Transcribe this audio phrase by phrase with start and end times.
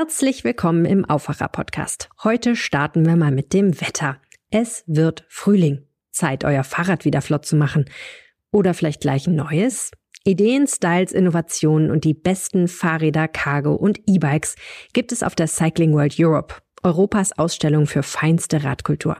[0.00, 2.08] Herzlich willkommen im Aufwacher-Podcast.
[2.22, 4.18] Heute starten wir mal mit dem Wetter.
[4.48, 5.88] Es wird Frühling.
[6.12, 7.84] Zeit, euer Fahrrad wieder flott zu machen.
[8.52, 9.90] Oder vielleicht gleich ein neues?
[10.22, 14.54] Ideen, Styles, Innovationen und die besten Fahrräder, Cargo und E-Bikes
[14.92, 16.54] gibt es auf der Cycling World Europe,
[16.84, 19.16] Europas Ausstellung für feinste Radkultur.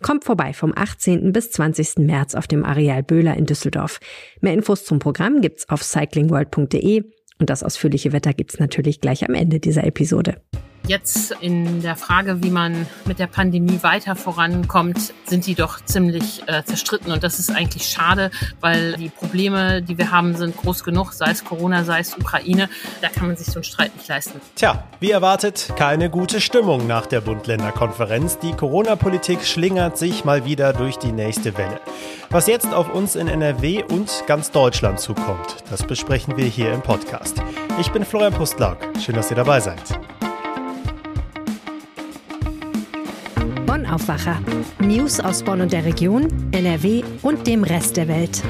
[0.00, 1.32] Kommt vorbei vom 18.
[1.32, 2.06] bis 20.
[2.06, 3.98] März auf dem Areal Böhler in Düsseldorf.
[4.40, 7.02] Mehr Infos zum Programm gibt's auf cyclingworld.de
[7.40, 10.36] und das ausführliche Wetter gibt's natürlich gleich am Ende dieser Episode.
[10.86, 16.42] Jetzt in der Frage, wie man mit der Pandemie weiter vorankommt, sind die doch ziemlich
[16.48, 17.12] äh, zerstritten.
[17.12, 18.30] Und das ist eigentlich schade,
[18.60, 22.68] weil die Probleme, die wir haben, sind groß genug, sei es Corona, sei es Ukraine.
[23.02, 24.40] Da kann man sich so einen Streit nicht leisten.
[24.56, 28.38] Tja, wie erwartet, keine gute Stimmung nach der Bund-Länder-Konferenz.
[28.38, 31.80] Die Corona-Politik schlingert sich mal wieder durch die nächste Welle.
[32.30, 36.82] Was jetzt auf uns in NRW und ganz Deutschland zukommt, das besprechen wir hier im
[36.82, 37.42] Podcast.
[37.80, 38.78] Ich bin Florian Pustlauk.
[39.00, 39.82] Schön, dass ihr dabei seid.
[43.70, 44.42] Bonn Aufwacher.
[44.80, 48.42] News aus Bonn und der Region, NRW und dem Rest der Welt.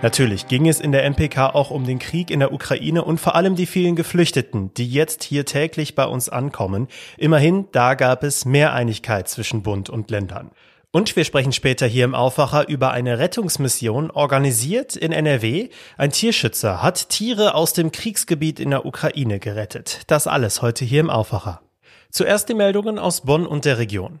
[0.00, 3.34] Natürlich ging es in der MPK auch um den Krieg in der Ukraine und vor
[3.34, 6.86] allem die vielen Geflüchteten, die jetzt hier täglich bei uns ankommen.
[7.16, 10.52] Immerhin, da gab es mehr Einigkeit zwischen Bund und Ländern.
[10.92, 15.68] Und wir sprechen später hier im Aufwacher über eine Rettungsmission organisiert in NRW.
[15.96, 20.02] Ein Tierschützer hat Tiere aus dem Kriegsgebiet in der Ukraine gerettet.
[20.06, 21.60] Das alles heute hier im Aufwacher.
[22.12, 24.20] Zuerst die Meldungen aus Bonn und der Region.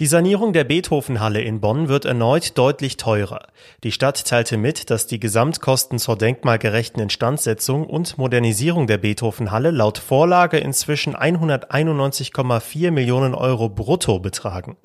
[0.00, 3.48] Die Sanierung der Beethovenhalle in Bonn wird erneut deutlich teurer.
[3.84, 9.98] Die Stadt teilte mit, dass die Gesamtkosten zur denkmalgerechten Instandsetzung und Modernisierung der Beethovenhalle laut
[9.98, 14.78] Vorlage inzwischen 191,4 Millionen Euro brutto betragen.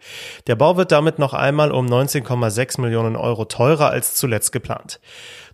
[0.46, 5.00] Der Bau wird damit noch einmal um 19,6 Millionen Euro teurer als zuletzt geplant.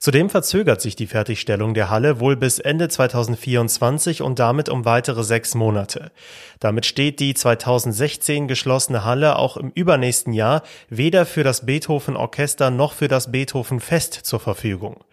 [0.04, 5.24] Zudem verzögert sich die Fertigstellung der Halle wohl bis Ende 2024 und damit um weitere
[5.24, 6.12] sechs Monate.
[6.60, 12.72] Damit steht die 2016 geschlossene Halle auch im übernächsten Jahr weder für das Beethoven Orchester
[12.72, 15.04] noch für das Beethoven Fest zur Verfügung.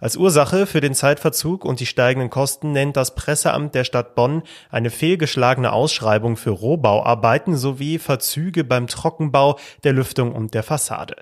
[0.00, 4.42] Als Ursache für den Zeitverzug und die steigenden Kosten nennt das Presseamt der Stadt Bonn
[4.68, 11.16] eine fehlgeschlagene Ausschreibung für Rohbauarbeiten sowie Verzüge beim Trockenbau, der Lüftung und der Fassade.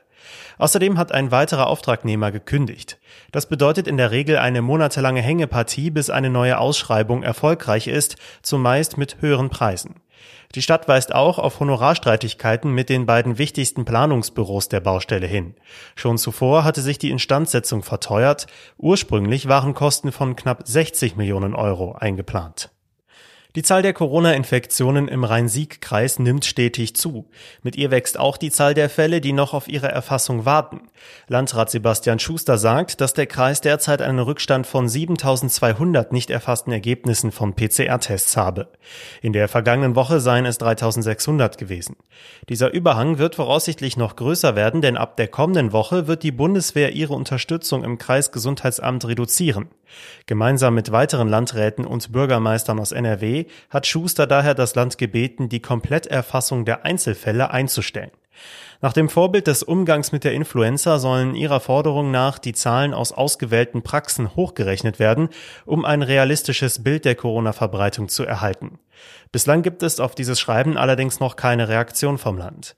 [0.59, 2.99] Außerdem hat ein weiterer Auftragnehmer gekündigt.
[3.33, 8.99] Das bedeutet in der Regel eine monatelange Hängepartie, bis eine neue Ausschreibung erfolgreich ist, zumeist
[8.99, 9.97] mit höheren Preisen.
[10.55, 15.55] Die Stadt weist auch auf Honorarstreitigkeiten mit den beiden wichtigsten Planungsbüros der Baustelle hin.
[15.95, 18.47] Schon zuvor hatte sich die Instandsetzung verteuert.
[18.77, 22.71] Ursprünglich waren Kosten von knapp 60 Millionen Euro eingeplant.
[23.57, 27.29] Die Zahl der Corona-Infektionen im Rhein-Sieg-Kreis nimmt stetig zu.
[27.65, 30.83] Mit ihr wächst auch die Zahl der Fälle, die noch auf ihre Erfassung warten.
[31.27, 37.33] Landrat Sebastian Schuster sagt, dass der Kreis derzeit einen Rückstand von 7200 nicht erfassten Ergebnissen
[37.33, 38.69] von PCR-Tests habe.
[39.21, 41.97] In der vergangenen Woche seien es 3600 gewesen.
[42.49, 46.93] Dieser Überhang wird voraussichtlich noch größer werden, denn ab der kommenden Woche wird die Bundeswehr
[46.93, 49.71] ihre Unterstützung im Kreisgesundheitsamt reduzieren.
[50.27, 55.61] Gemeinsam mit weiteren Landräten und Bürgermeistern aus NRW hat Schuster daher das Land gebeten, die
[55.61, 58.11] Kompletterfassung der Einzelfälle einzustellen.
[58.83, 63.13] Nach dem Vorbild des Umgangs mit der Influenza sollen ihrer Forderung nach die Zahlen aus
[63.13, 65.29] ausgewählten Praxen hochgerechnet werden,
[65.67, 68.79] um ein realistisches Bild der Corona-Verbreitung zu erhalten.
[69.33, 72.75] Bislang gibt es auf dieses Schreiben allerdings noch keine Reaktion vom Land.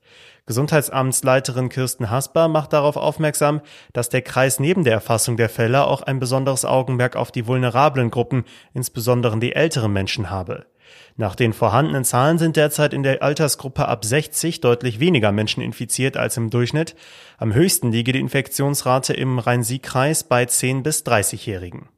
[0.46, 3.60] Gesundheitsamtsleiterin Kirsten Hasper macht darauf aufmerksam,
[3.92, 8.10] dass der Kreis neben der Erfassung der Fälle auch ein besonderes Augenmerk auf die vulnerablen
[8.10, 8.44] Gruppen,
[8.74, 10.66] insbesondere die älteren Menschen habe.
[11.16, 16.16] Nach den vorhandenen Zahlen sind derzeit in der Altersgruppe ab 60 deutlich weniger Menschen infiziert
[16.16, 16.94] als im Durchschnitt.
[17.36, 21.88] Am höchsten liege die Infektionsrate im Rhein-Sieg-Kreis bei 10 bis 30-Jährigen.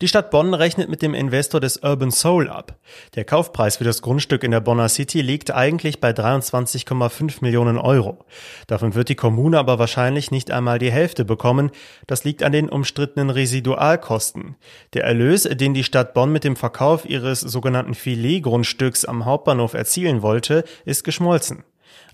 [0.00, 2.78] Die Stadt Bonn rechnet mit dem Investor des Urban Soul ab.
[3.16, 8.24] Der Kaufpreis für das Grundstück in der Bonner City liegt eigentlich bei 23,5 Millionen Euro.
[8.66, 11.70] Davon wird die Kommune aber wahrscheinlich nicht einmal die Hälfte bekommen.
[12.06, 14.56] Das liegt an den umstrittenen Residualkosten.
[14.94, 18.69] Der Erlös, den die Stadt Bonn mit dem Verkauf ihres sogenannten Filetgrundstücks
[19.04, 21.64] am Hauptbahnhof erzielen wollte, ist geschmolzen.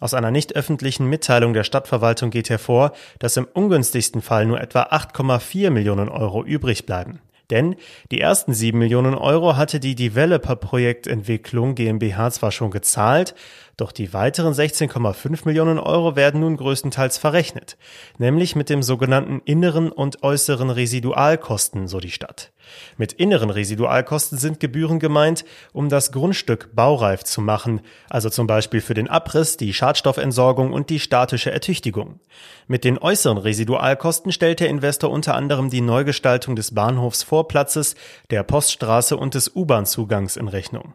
[0.01, 4.83] Aus einer nicht öffentlichen Mitteilung der Stadtverwaltung geht hervor, dass im ungünstigsten Fall nur etwa
[4.83, 7.21] 8,4 Millionen Euro übrig bleiben.
[7.51, 7.77] Denn
[8.11, 13.35] die ersten sieben Millionen Euro hatte die Developer Projektentwicklung GmbH zwar schon gezahlt,
[13.77, 17.77] Doch die weiteren 16,5 Millionen Euro werden nun größtenteils verrechnet,
[18.17, 22.53] nämlich mit dem sogenannten inneren und äußeren Residualkosten, so die Stadt.
[22.97, 28.81] Mit inneren Residualkosten sind Gebühren gemeint, um das Grundstück baureif zu machen, also zum Beispiel
[28.81, 32.21] für den Abriss, die Schadstoffentsorgung und die statische Ertüchtigung.
[32.67, 37.95] Mit den äußeren Residualkosten stellt der Investor unter anderem die Neugestaltung des Bahnhofsvorplatzes,
[38.31, 40.95] der Poststraße und des U-Bahn-Zugangs in Rechnung.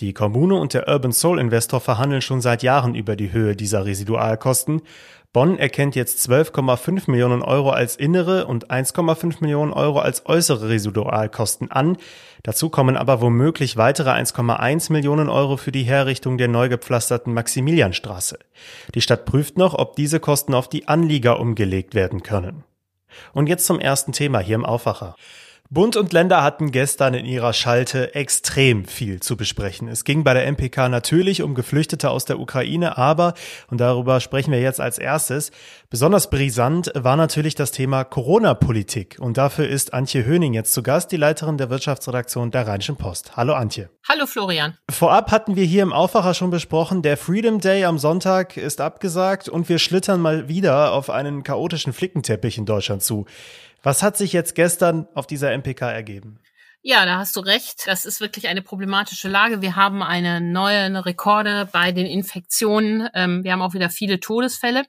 [0.00, 3.84] Die Kommune und der Urban Soul Investor verhandeln schon seit Jahren über die Höhe dieser
[3.84, 4.82] Residualkosten
[5.34, 11.70] Bonn erkennt jetzt 12,5 Millionen Euro als innere und 1,5 Millionen Euro als äußere Residualkosten
[11.70, 11.98] an.
[12.44, 18.38] Dazu kommen aber womöglich weitere 1,1 Millionen Euro für die Herrichtung der neu gepflasterten Maximilianstraße.
[18.94, 22.64] Die Stadt prüft noch, ob diese Kosten auf die Anlieger umgelegt werden können.
[23.34, 25.14] Und jetzt zum ersten Thema hier im Aufwacher.
[25.70, 29.86] Bund und Länder hatten gestern in ihrer Schalte extrem viel zu besprechen.
[29.86, 33.34] Es ging bei der MPK natürlich um Geflüchtete aus der Ukraine, aber,
[33.70, 35.50] und darüber sprechen wir jetzt als erstes,
[35.90, 39.18] besonders brisant war natürlich das Thema Corona-Politik.
[39.20, 43.36] Und dafür ist Antje Höning jetzt zu Gast, die Leiterin der Wirtschaftsredaktion der Rheinischen Post.
[43.36, 43.90] Hallo Antje.
[44.08, 44.78] Hallo Florian.
[44.90, 49.50] Vorab hatten wir hier im Aufwacher schon besprochen, der Freedom Day am Sonntag ist abgesagt
[49.50, 53.26] und wir schlittern mal wieder auf einen chaotischen Flickenteppich in Deutschland zu.
[53.88, 56.40] Was hat sich jetzt gestern auf dieser MPK ergeben?
[56.82, 57.86] Ja, da hast du recht.
[57.86, 59.62] Das ist wirklich eine problematische Lage.
[59.62, 63.08] Wir haben eine neue Rekorde bei den Infektionen.
[63.14, 64.84] Ähm, wir haben auch wieder viele Todesfälle.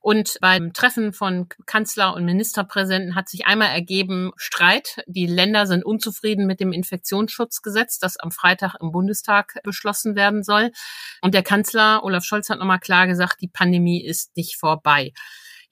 [0.00, 5.04] Und beim Treffen von Kanzler und Ministerpräsidenten hat sich einmal ergeben Streit.
[5.06, 10.72] Die Länder sind unzufrieden mit dem Infektionsschutzgesetz, das am Freitag im Bundestag beschlossen werden soll.
[11.20, 15.12] Und der Kanzler Olaf Scholz hat nochmal klar gesagt, die Pandemie ist nicht vorbei.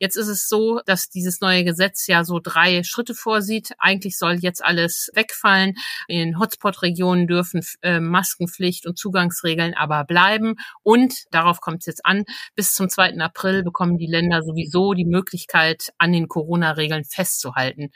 [0.01, 3.73] Jetzt ist es so, dass dieses neue Gesetz ja so drei Schritte vorsieht.
[3.79, 5.75] Eigentlich soll jetzt alles wegfallen.
[6.09, 10.55] In Hotspot-Regionen dürfen äh, Maskenpflicht und Zugangsregeln aber bleiben.
[10.83, 12.25] Und darauf kommt es jetzt an,
[12.55, 13.19] bis zum 2.
[13.19, 17.91] April bekommen die Länder sowieso die Möglichkeit, an den Corona-Regeln festzuhalten.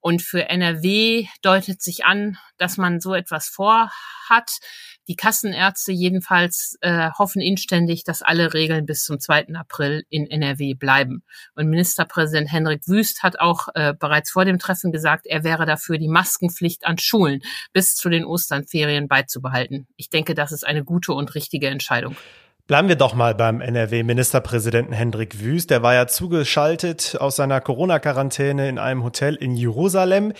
[0.00, 4.58] Und für NRW deutet sich an, dass man so etwas vorhat.
[5.08, 9.54] Die Kassenärzte jedenfalls äh, hoffen inständig, dass alle Regeln bis zum 2.
[9.54, 11.22] April in NRW bleiben.
[11.54, 15.98] Und Ministerpräsident Henrik Wüst hat auch äh, bereits vor dem Treffen gesagt, er wäre dafür,
[15.98, 17.40] die Maskenpflicht an Schulen
[17.72, 19.86] bis zu den Osternferien beizubehalten.
[19.96, 22.16] Ich denke, das ist eine gute und richtige Entscheidung.
[22.66, 25.70] Bleiben wir doch mal beim NRW-Ministerpräsidenten Hendrik Wüst.
[25.70, 30.32] Der war ja zugeschaltet aus seiner Corona-Quarantäne in einem Hotel in Jerusalem.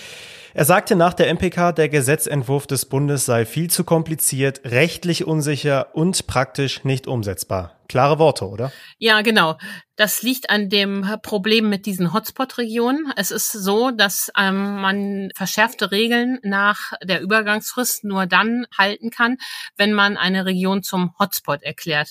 [0.52, 5.94] Er sagte nach der MPK, der Gesetzentwurf des Bundes sei viel zu kompliziert, rechtlich unsicher
[5.94, 7.75] und praktisch nicht umsetzbar.
[7.88, 8.72] Klare Worte, oder?
[8.98, 9.56] Ja, genau.
[9.96, 13.12] Das liegt an dem Problem mit diesen Hotspot-Regionen.
[13.16, 19.38] Es ist so, dass ähm, man verschärfte Regeln nach der Übergangsfrist nur dann halten kann,
[19.78, 22.10] wenn man eine Region zum Hotspot erklärt.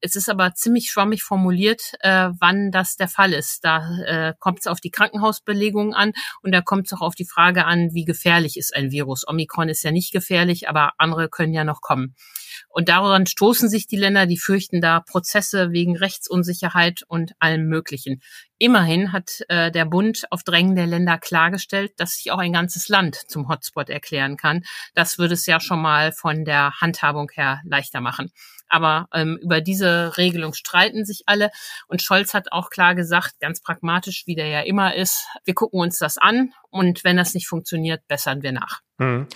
[0.00, 3.64] Es ist aber ziemlich schwammig formuliert, äh, wann das der Fall ist.
[3.64, 6.12] Da äh, kommt es auf die Krankenhausbelegung an
[6.42, 9.28] und da kommt es auch auf die Frage an, wie gefährlich ist ein Virus.
[9.28, 12.14] Omikron ist ja nicht gefährlich, aber andere können ja noch kommen.
[12.68, 18.20] Und daran stoßen sich die Länder, die fürchten da Prozesse wegen Rechtsunsicherheit und allem Möglichen.
[18.58, 22.88] Immerhin hat äh, der Bund auf Drängen der Länder klargestellt, dass sich auch ein ganzes
[22.88, 24.62] Land zum Hotspot erklären kann.
[24.94, 28.32] Das würde es ja schon mal von der Handhabung her leichter machen.
[28.68, 31.50] Aber ähm, über diese Regelung streiten sich alle.
[31.86, 35.80] Und Scholz hat auch klar gesagt, ganz pragmatisch, wie der ja immer ist, wir gucken
[35.80, 38.80] uns das an und wenn das nicht funktioniert, bessern wir nach.
[38.98, 39.28] Mhm.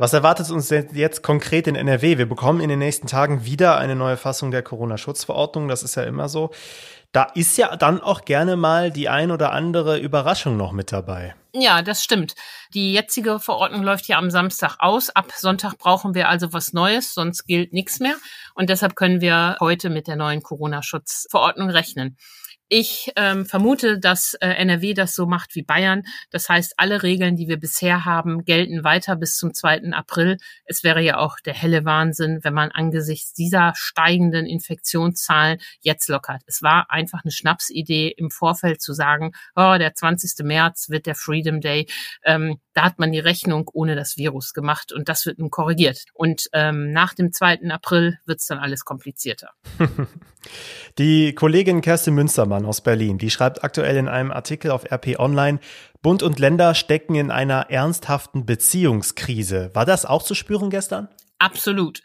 [0.00, 2.16] Was erwartet uns jetzt konkret in NRW?
[2.16, 5.68] Wir bekommen in den nächsten Tagen wieder eine neue Fassung der Corona-Schutzverordnung.
[5.68, 6.52] Das ist ja immer so.
[7.12, 11.34] Da ist ja dann auch gerne mal die ein oder andere Überraschung noch mit dabei.
[11.52, 12.34] Ja, das stimmt.
[12.72, 15.10] Die jetzige Verordnung läuft ja am Samstag aus.
[15.10, 18.14] Ab Sonntag brauchen wir also was Neues, sonst gilt nichts mehr.
[18.54, 22.16] Und deshalb können wir heute mit der neuen Corona-Schutzverordnung rechnen.
[22.72, 26.04] Ich ähm, vermute, dass äh, NRW das so macht wie Bayern.
[26.30, 29.90] Das heißt, alle Regeln, die wir bisher haben, gelten weiter bis zum 2.
[29.90, 30.38] April.
[30.66, 36.42] Es wäre ja auch der helle Wahnsinn, wenn man angesichts dieser steigenden Infektionszahlen jetzt lockert.
[36.46, 40.44] Es war einfach eine Schnapsidee im Vorfeld zu sagen, oh, der 20.
[40.44, 41.88] März wird der Freedom Day.
[42.22, 46.04] Ähm, da hat man die Rechnung ohne das Virus gemacht und das wird nun korrigiert.
[46.14, 47.68] Und ähm, nach dem 2.
[47.68, 49.50] April wird es dann alles komplizierter.
[50.98, 55.60] Die Kollegin Kerstin Münstermann aus Berlin, die schreibt aktuell in einem Artikel auf RP Online,
[56.02, 59.70] Bund und Länder stecken in einer ernsthaften Beziehungskrise.
[59.74, 61.08] War das auch zu spüren gestern?
[61.40, 62.02] Absolut.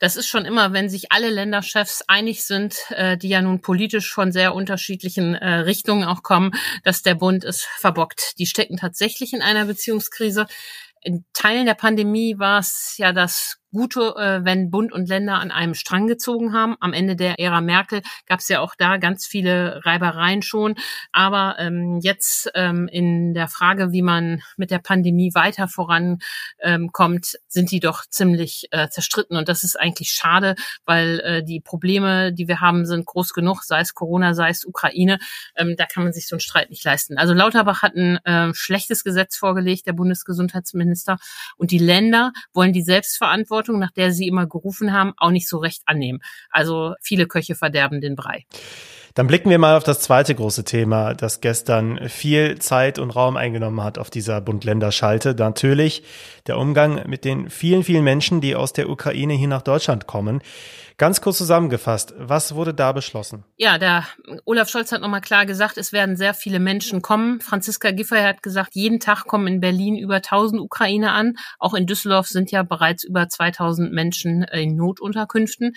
[0.00, 4.10] Das ist schon immer, wenn sich alle Länderchefs einig sind, äh, die ja nun politisch
[4.10, 6.52] von sehr unterschiedlichen äh, Richtungen auch kommen,
[6.84, 8.38] dass der Bund es verbockt.
[8.38, 10.46] Die stecken tatsächlich in einer Beziehungskrise.
[11.02, 15.50] In Teilen der Pandemie war es ja das gut, äh, wenn Bund und Länder an
[15.50, 16.76] einem Strang gezogen haben.
[16.80, 20.74] Am Ende der Ära Merkel gab es ja auch da ganz viele Reibereien schon.
[21.12, 26.20] Aber ähm, jetzt ähm, in der Frage, wie man mit der Pandemie weiter vorankommt,
[26.62, 29.36] ähm, sind die doch ziemlich äh, zerstritten.
[29.36, 30.54] Und das ist eigentlich schade,
[30.86, 34.64] weil äh, die Probleme, die wir haben, sind groß genug, sei es Corona, sei es
[34.64, 35.18] Ukraine.
[35.56, 37.18] Ähm, da kann man sich so einen Streit nicht leisten.
[37.18, 41.18] Also Lauterbach hat ein äh, schlechtes Gesetz vorgelegt, der Bundesgesundheitsminister.
[41.56, 45.58] Und die Länder wollen die Selbstverantwortung, nach der sie immer gerufen haben, auch nicht so
[45.58, 46.20] recht annehmen.
[46.50, 48.44] Also viele Köche verderben den Brei.
[49.18, 53.36] Dann blicken wir mal auf das zweite große Thema, das gestern viel Zeit und Raum
[53.36, 55.34] eingenommen hat auf dieser Bund-Länder-Schalte.
[55.34, 56.04] Natürlich
[56.46, 60.40] der Umgang mit den vielen, vielen Menschen, die aus der Ukraine hier nach Deutschland kommen.
[60.98, 63.42] Ganz kurz zusammengefasst, was wurde da beschlossen?
[63.56, 64.04] Ja, der
[64.44, 67.40] Olaf Scholz hat nochmal klar gesagt, es werden sehr viele Menschen kommen.
[67.40, 71.34] Franziska Giffey hat gesagt, jeden Tag kommen in Berlin über 1000 Ukrainer an.
[71.58, 75.74] Auch in Düsseldorf sind ja bereits über 2000 Menschen in Notunterkünften.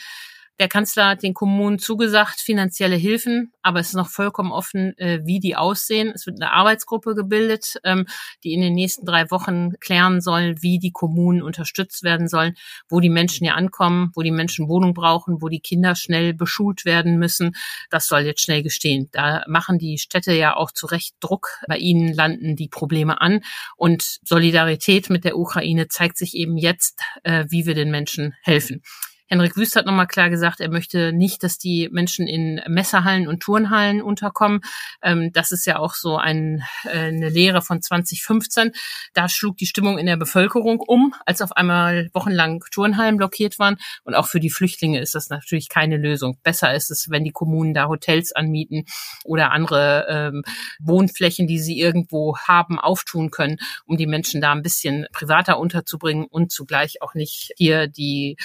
[0.62, 5.22] Der Kanzler hat den Kommunen zugesagt, finanzielle Hilfen, aber es ist noch vollkommen offen, äh,
[5.24, 6.12] wie die aussehen.
[6.14, 8.06] Es wird eine Arbeitsgruppe gebildet, ähm,
[8.44, 12.54] die in den nächsten drei Wochen klären soll, wie die Kommunen unterstützt werden sollen,
[12.88, 16.86] wo die Menschen ja ankommen, wo die Menschen Wohnung brauchen, wo die Kinder schnell beschult
[16.86, 17.56] werden müssen.
[17.90, 19.10] Das soll jetzt schnell gestehen.
[19.14, 21.58] Da machen die Städte ja auch zu Recht Druck.
[21.68, 23.42] Bei ihnen landen die Probleme an.
[23.78, 28.84] Und Solidarität mit der Ukraine zeigt sich eben jetzt, äh, wie wir den Menschen helfen.
[29.32, 33.40] Henrik Wüst hat nochmal klar gesagt, er möchte nicht, dass die Menschen in Messerhallen und
[33.40, 34.60] Turnhallen unterkommen.
[35.02, 38.74] Ähm, das ist ja auch so ein, äh, eine Lehre von 2015.
[39.14, 43.78] Da schlug die Stimmung in der Bevölkerung um, als auf einmal wochenlang Turnhallen blockiert waren.
[44.04, 46.38] Und auch für die Flüchtlinge ist das natürlich keine Lösung.
[46.44, 48.84] Besser ist es, wenn die Kommunen da Hotels anmieten
[49.24, 50.44] oder andere ähm,
[50.82, 56.26] Wohnflächen, die sie irgendwo haben, auftun können, um die Menschen da ein bisschen privater unterzubringen
[56.26, 58.36] und zugleich auch nicht hier die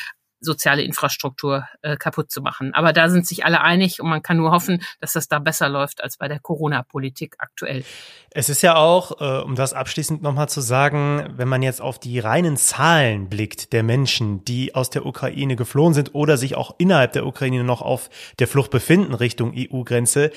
[0.40, 2.75] soziale Infrastruktur äh, kaputt zu machen.
[2.75, 5.69] Aber da sind sich alle einig und man kann nur hoffen, dass das da besser
[5.69, 7.85] läuft als bei der Corona-Politik aktuell.
[8.31, 11.99] Es ist ja auch, äh, um das abschließend nochmal zu sagen, wenn man jetzt auf
[11.99, 16.75] die reinen Zahlen blickt der Menschen, die aus der Ukraine geflohen sind oder sich auch
[16.78, 20.31] innerhalb der Ukraine noch auf der Flucht befinden Richtung EU-Grenze,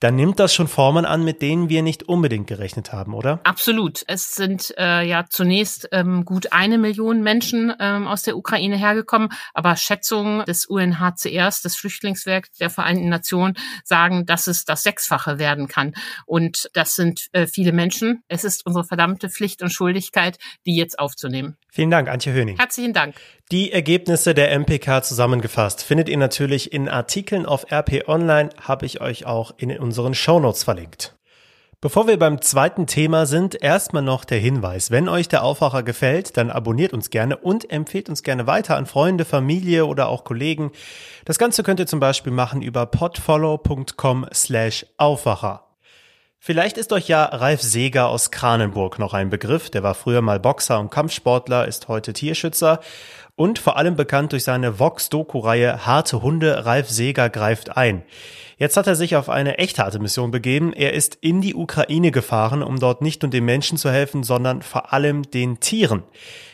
[0.00, 3.40] dann nimmt das schon Formen an, mit denen wir nicht unbedingt gerechnet haben, oder?
[3.44, 4.02] Absolut.
[4.06, 9.30] Es sind äh, ja zunächst ähm, gut eine Million Menschen ähm, aus der Ukraine hergekommen,
[9.52, 15.68] aber Schätzungen des UNHCRs, des Flüchtlingswerks der Vereinten Nationen, sagen, dass es das Sechsfache werden
[15.68, 15.94] kann.
[16.26, 18.22] Und das sind äh, viele Menschen.
[18.28, 21.56] Es ist unsere verdammte Pflicht und Schuldigkeit, die jetzt aufzunehmen.
[21.70, 22.56] Vielen Dank, Antje Höning.
[22.56, 23.16] Herzlichen Dank.
[23.50, 29.00] Die Ergebnisse der MPK zusammengefasst findet ihr natürlich in Artikeln auf RP Online, habe ich
[29.00, 31.14] euch auch in unseren Shownotes verlinkt.
[31.84, 34.90] Bevor wir beim zweiten Thema sind, erstmal noch der Hinweis.
[34.90, 38.86] Wenn euch der Aufwacher gefällt, dann abonniert uns gerne und empfehlt uns gerne weiter an
[38.86, 40.72] Freunde, Familie oder auch Kollegen.
[41.26, 45.63] Das Ganze könnt ihr zum Beispiel machen über podfollow.com slash Aufwacher.
[46.46, 49.70] Vielleicht ist euch ja Ralf Seeger aus Kranenburg noch ein Begriff.
[49.70, 52.80] Der war früher mal Boxer und Kampfsportler, ist heute Tierschützer
[53.34, 58.02] und vor allem bekannt durch seine Vox-Doku-Reihe Harte Hunde, Ralf Seeger greift ein.
[58.58, 60.74] Jetzt hat er sich auf eine echt harte Mission begeben.
[60.74, 64.60] Er ist in die Ukraine gefahren, um dort nicht nur den Menschen zu helfen, sondern
[64.60, 66.02] vor allem den Tieren.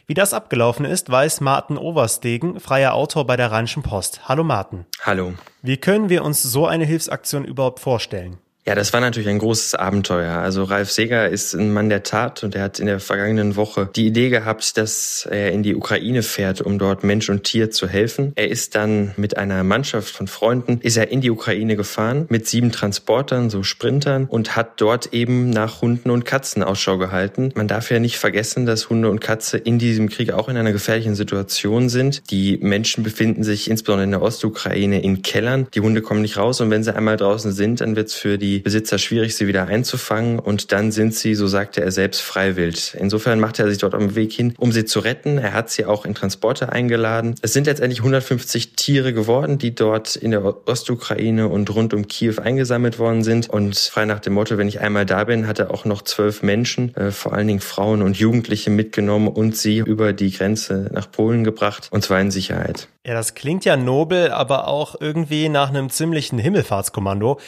[0.07, 4.29] Wie das abgelaufen ist, weiß Martin Overstegen, freier Autor bei der Rheinischen Post.
[4.29, 4.87] Hallo Martin.
[5.03, 5.35] Hallo.
[5.63, 8.39] Wie können wir uns so eine Hilfsaktion überhaupt vorstellen?
[8.67, 10.35] Ja, das war natürlich ein großes Abenteuer.
[10.35, 13.88] Also Ralf Seger ist ein Mann der Tat und er hat in der vergangenen Woche
[13.97, 17.88] die Idee gehabt, dass er in die Ukraine fährt, um dort Mensch und Tier zu
[17.88, 18.33] helfen.
[18.37, 22.47] Er ist dann mit einer Mannschaft von Freunden, ist er in die Ukraine gefahren mit
[22.47, 27.52] sieben Transportern, so Sprintern und hat dort eben nach Hunden und Katzen Ausschau gehalten.
[27.55, 30.73] Man darf ja nicht vergessen, dass Hunde und Katze in diesem Krieg auch in einer
[30.73, 32.31] gefährlichen Situation sind.
[32.31, 35.67] Die Menschen befinden sich insbesondere in der Ostukraine in Kellern.
[35.75, 38.37] Die Hunde kommen nicht raus und wenn sie einmal draußen sind, dann wird es für
[38.37, 42.21] die die Besitzer schwierig, sie wieder einzufangen und dann sind sie, so sagte er selbst,
[42.21, 42.97] freiwillig.
[42.99, 45.38] Insofern macht er sich dort auf den Weg hin, um sie zu retten.
[45.38, 47.37] Er hat sie auch in Transporte eingeladen.
[47.42, 52.40] Es sind letztendlich 150 Tiere geworden, die dort in der Ostukraine und rund um Kiew
[52.42, 53.49] eingesammelt worden sind.
[53.49, 56.42] Und frei nach dem Motto, wenn ich einmal da bin, hat er auch noch zwölf
[56.42, 61.11] Menschen, äh, vor allen Dingen Frauen und Jugendliche mitgenommen und sie über die Grenze nach
[61.11, 62.88] Polen gebracht, und zwar in Sicherheit.
[63.07, 67.38] Ja, das klingt ja nobel, aber auch irgendwie nach einem ziemlichen Himmelfahrtskommando.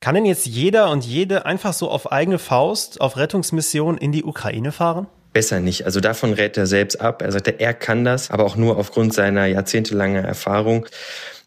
[0.00, 4.22] Kann denn jetzt jeder und jede einfach so auf eigene Faust auf Rettungsmission in die
[4.22, 5.08] Ukraine fahren?
[5.32, 5.84] Besser nicht.
[5.86, 7.20] Also davon rät er selbst ab.
[7.20, 10.86] Er sagte, er kann das, aber auch nur aufgrund seiner jahrzehntelangen Erfahrung.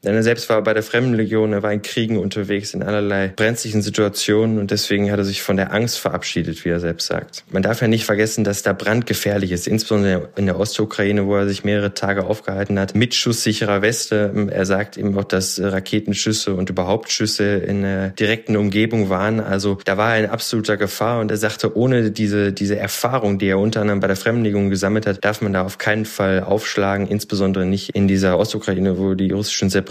[0.03, 3.83] Denn er selbst war bei der Fremdenlegion, er war in Kriegen unterwegs, in allerlei brenzlichen
[3.83, 7.43] Situationen und deswegen hat er sich von der Angst verabschiedet, wie er selbst sagt.
[7.51, 11.47] Man darf ja nicht vergessen, dass da brandgefährlich ist, insbesondere in der Ostukraine, wo er
[11.47, 14.49] sich mehrere Tage aufgehalten hat, mit schusssicherer Weste.
[14.51, 19.39] Er sagt eben auch, dass Raketenschüsse und überhaupt Schüsse in der direkten Umgebung waren.
[19.39, 23.49] Also da war er in absoluter Gefahr und er sagte, ohne diese, diese Erfahrung, die
[23.49, 27.07] er unter anderem bei der Fremdenlegung gesammelt hat, darf man da auf keinen Fall aufschlagen,
[27.07, 29.90] insbesondere nicht in dieser Ostukraine, wo die russischen Separatisten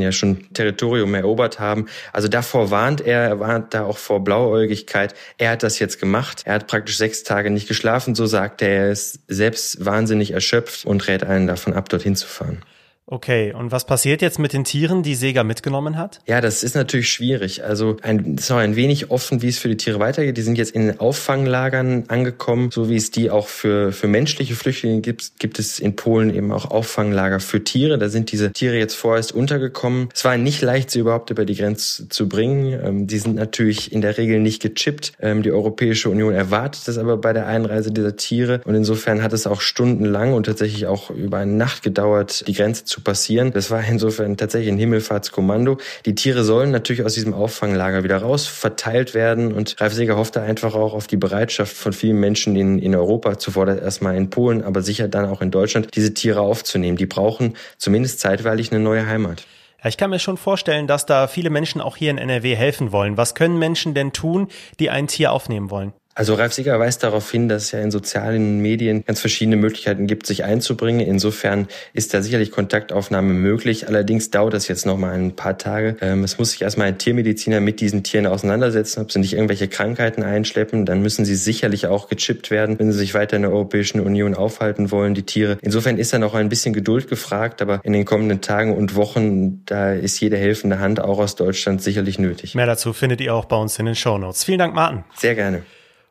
[0.00, 1.86] ja schon Territorium erobert haben.
[2.12, 5.14] Also davor warnt er, er warnt da auch vor Blauäugigkeit.
[5.38, 6.42] Er hat das jetzt gemacht.
[6.44, 8.68] Er hat praktisch sechs Tage nicht geschlafen, so sagt er.
[8.68, 12.62] Er ist selbst wahnsinnig erschöpft und rät einen davon ab, dorthin zu fahren.
[13.08, 16.18] Okay, und was passiert jetzt mit den Tieren, die Sega mitgenommen hat?
[16.26, 17.62] Ja, das ist natürlich schwierig.
[17.62, 20.36] Also ein, ist noch ein wenig offen, wie es für die Tiere weitergeht.
[20.36, 24.56] Die sind jetzt in den Auffanglagern angekommen, so wie es die auch für, für menschliche
[24.56, 27.96] Flüchtlinge gibt, gibt es in Polen eben auch Auffanglager für Tiere.
[27.96, 30.08] Da sind diese Tiere jetzt vorerst untergekommen.
[30.12, 32.72] Es war nicht leicht, sie überhaupt über die Grenze zu bringen.
[32.72, 35.12] Ähm, die sind natürlich in der Regel nicht gechippt.
[35.20, 38.62] Ähm, die Europäische Union erwartet das aber bei der Einreise dieser Tiere.
[38.64, 42.84] Und insofern hat es auch stundenlang und tatsächlich auch über eine Nacht gedauert, die Grenze
[42.84, 43.52] zu zu passieren.
[43.52, 45.76] Das war insofern tatsächlich ein Himmelfahrtskommando.
[46.06, 50.40] Die Tiere sollen natürlich aus diesem Auffanglager wieder raus verteilt werden und Ralf Seger hoffte
[50.40, 54.62] einfach auch auf die Bereitschaft von vielen Menschen in, in Europa, zuvor erstmal in Polen,
[54.62, 56.96] aber sicher dann auch in Deutschland, diese Tiere aufzunehmen.
[56.96, 59.46] Die brauchen zumindest zeitweilig eine neue Heimat.
[59.82, 62.92] Ja, ich kann mir schon vorstellen, dass da viele Menschen auch hier in NRW helfen
[62.92, 63.18] wollen.
[63.18, 64.48] Was können Menschen denn tun,
[64.80, 65.92] die ein Tier aufnehmen wollen?
[66.16, 70.06] Also Ralf Sieger weist darauf hin, dass es ja in sozialen Medien ganz verschiedene Möglichkeiten
[70.06, 71.06] gibt, sich einzubringen.
[71.06, 73.86] Insofern ist da sicherlich Kontaktaufnahme möglich.
[73.86, 75.98] Allerdings dauert das jetzt noch mal ein paar Tage.
[76.00, 79.68] Ähm, es muss sich erstmal ein Tiermediziner mit diesen Tieren auseinandersetzen, ob sie nicht irgendwelche
[79.68, 80.86] Krankheiten einschleppen.
[80.86, 84.34] Dann müssen sie sicherlich auch gechippt werden, wenn sie sich weiter in der Europäischen Union
[84.34, 85.58] aufhalten wollen, die Tiere.
[85.60, 89.66] Insofern ist da noch ein bisschen Geduld gefragt, aber in den kommenden Tagen und Wochen,
[89.66, 92.54] da ist jede helfende Hand auch aus Deutschland sicherlich nötig.
[92.54, 94.44] Mehr dazu findet ihr auch bei uns in den Show Notes.
[94.44, 95.04] Vielen Dank, Martin.
[95.14, 95.62] Sehr gerne.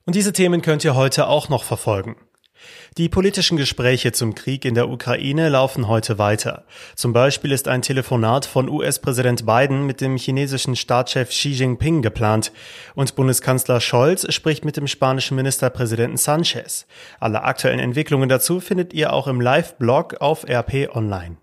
[0.05, 2.15] Und diese Themen könnt ihr heute auch noch verfolgen.
[2.97, 6.63] Die politischen Gespräche zum Krieg in der Ukraine laufen heute weiter.
[6.95, 12.51] Zum Beispiel ist ein Telefonat von US-Präsident Biden mit dem chinesischen Staatschef Xi Jinping geplant
[12.93, 16.85] und Bundeskanzler Scholz spricht mit dem spanischen Ministerpräsidenten Sanchez.
[17.19, 21.37] Alle aktuellen Entwicklungen dazu findet ihr auch im Live-Blog auf RP Online.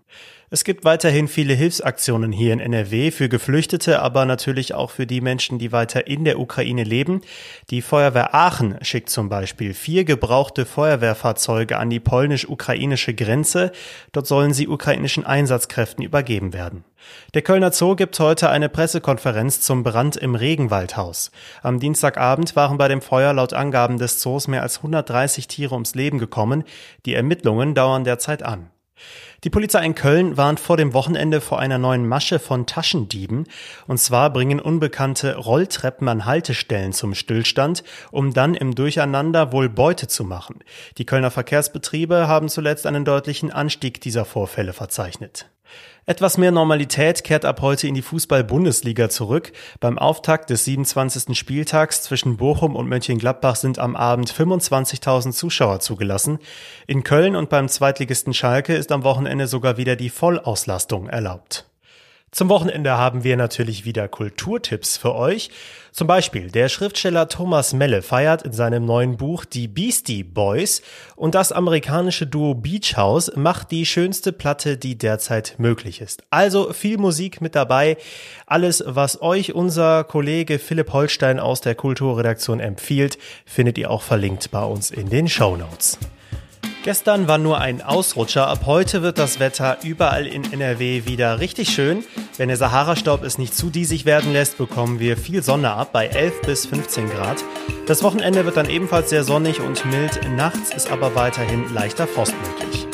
[0.53, 5.19] Es gibt weiterhin viele Hilfsaktionen hier in NRW für Geflüchtete, aber natürlich auch für die
[5.19, 7.21] Menschen, die weiter in der Ukraine leben.
[7.71, 13.71] Die Feuerwehr Aachen schickt zum Beispiel vier gebrauchte Feuerwehrfahrzeuge an die polnisch-ukrainische Grenze.
[14.11, 16.83] Dort sollen sie ukrainischen Einsatzkräften übergeben werden.
[17.33, 21.31] Der Kölner Zoo gibt heute eine Pressekonferenz zum Brand im Regenwaldhaus.
[21.63, 25.95] Am Dienstagabend waren bei dem Feuer laut Angaben des Zoos mehr als 130 Tiere ums
[25.95, 26.63] Leben gekommen.
[27.07, 28.69] Die Ermittlungen dauern derzeit an.
[29.43, 33.45] Die Polizei in Köln warnt vor dem Wochenende vor einer neuen Masche von Taschendieben.
[33.87, 40.07] Und zwar bringen Unbekannte Rolltreppen an Haltestellen zum Stillstand, um dann im Durcheinander wohl Beute
[40.07, 40.59] zu machen.
[40.97, 45.49] Die Kölner Verkehrsbetriebe haben zuletzt einen deutlichen Anstieg dieser Vorfälle verzeichnet.
[46.05, 49.53] Etwas mehr Normalität kehrt ab heute in die Fußball-Bundesliga zurück.
[49.79, 51.37] Beim Auftakt des 27.
[51.37, 56.39] Spieltags zwischen Bochum und Mönchengladbach sind am Abend 25.000 Zuschauer zugelassen.
[56.87, 61.69] In Köln und beim Zweitligisten Schalke ist am Wochenende sogar wieder die Vollauslastung erlaubt.
[62.33, 65.51] Zum Wochenende haben wir natürlich wieder Kulturtipps für euch.
[65.91, 70.81] Zum Beispiel der Schriftsteller Thomas Melle feiert in seinem neuen Buch Die Beastie Boys
[71.15, 76.23] und das amerikanische Duo Beach House macht die schönste Platte, die derzeit möglich ist.
[76.31, 77.97] Also viel Musik mit dabei.
[78.47, 84.49] Alles, was euch unser Kollege Philipp Holstein aus der Kulturredaktion empfiehlt, findet ihr auch verlinkt
[84.49, 85.99] bei uns in den Show Notes.
[86.83, 91.69] Gestern war nur ein Ausrutscher, ab heute wird das Wetter überall in NRW wieder richtig
[91.69, 92.03] schön.
[92.37, 96.07] Wenn der Sahara-Staub es nicht zu diesig werden lässt, bekommen wir viel Sonne ab bei
[96.07, 97.43] 11 bis 15 Grad.
[97.85, 102.33] Das Wochenende wird dann ebenfalls sehr sonnig und mild, nachts ist aber weiterhin leichter Frost
[102.47, 102.87] möglich.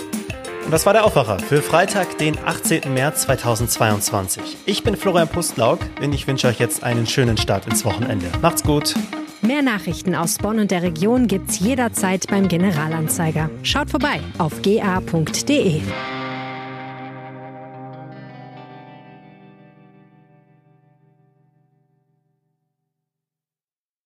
[0.66, 2.94] Und das war der Aufwacher für Freitag, den 18.
[2.94, 4.58] März 2022.
[4.66, 8.28] Ich bin Florian Pustlauk und ich wünsche euch jetzt einen schönen Start ins Wochenende.
[8.42, 8.94] Macht's gut!
[9.42, 13.50] Mehr Nachrichten aus Bonn und der Region gibt's jederzeit beim Generalanzeiger.
[13.64, 15.82] Schaut vorbei auf ga.de.